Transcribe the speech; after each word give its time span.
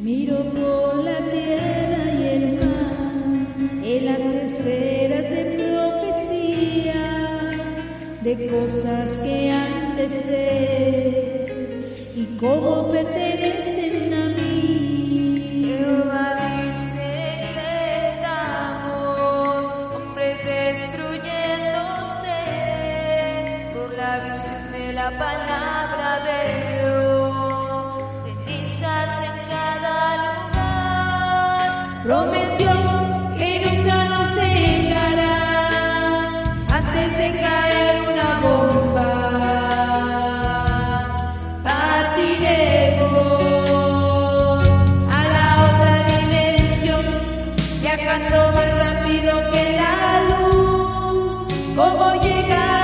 Miro 0.00 0.44
por 0.44 1.02
la 1.02 1.18
tierra 1.18 2.04
y 2.16 2.22
el 2.28 2.52
mar, 2.60 3.48
en 3.82 4.04
las 4.06 4.20
esferas 4.20 5.24
de 5.28 5.42
profecías, 6.22 6.94
de 8.22 8.46
cosas 8.46 9.18
que 9.18 9.50
han 9.50 9.96
de 9.96 10.08
ser 10.08 11.84
y 12.14 12.26
cómo 12.38 12.92
pertenecen 12.92 14.14
a 14.14 14.28
mí. 14.36 15.64
Jehová 15.66 16.28
dice 16.62 17.10
que 17.54 17.70
estamos 18.14 19.66
hombres 19.96 20.36
destruyéndose 20.44 22.38
por 23.74 23.88
la 23.96 24.12
visión 24.20 24.62
de 24.70 24.92
la 24.92 25.10
palabra 25.10 25.77
viajando 48.08 48.52
más 48.52 48.78
rápido 48.78 49.32
que 49.50 49.76
la 49.76 50.20
luz. 50.28 51.48
Como 51.76 52.14
llegaron 52.22 52.77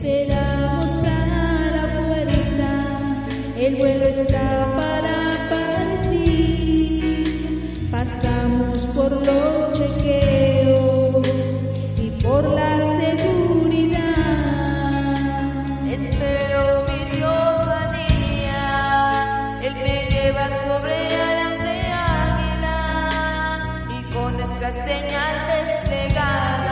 Esperamos 0.00 0.86
a 1.02 1.18
la 1.74 1.86
puerta, 2.06 2.70
el 3.58 3.74
vuelo 3.74 4.04
está 4.04 4.48
para 4.76 5.16
partir. 5.50 7.26
Pasamos 7.90 8.78
por 8.94 9.10
los 9.26 9.72
chequeos 9.76 11.26
y 12.00 12.10
por 12.22 12.44
la 12.44 12.76
seguridad. 13.00 13.98
Espero 15.90 16.84
mi 16.88 17.00
teofanía, 17.10 18.62
él 19.64 19.74
me 19.74 20.06
lleva 20.10 20.44
sobre 20.62 20.94
alas 21.16 21.58
de 21.58 21.76
águila 22.14 22.78
y 23.98 24.00
con 24.14 24.30
nuestra 24.36 24.70
señal 24.72 25.34
desplegada. 25.66 26.67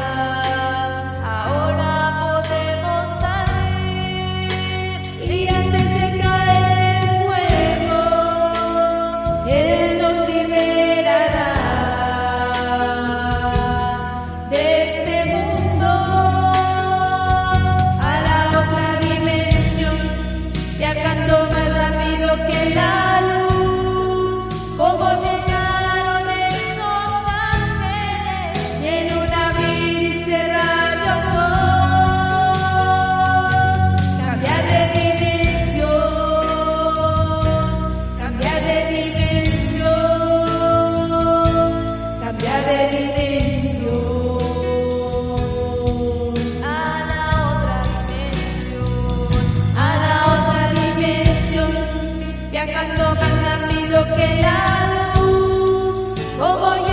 viajando 52.65 53.15
más 53.17 53.43
rápido 53.43 54.17
que 54.17 54.41
la 54.41 55.21
luz. 55.21 56.19
Como 56.39 56.86